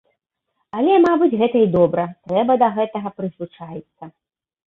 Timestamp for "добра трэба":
1.75-2.57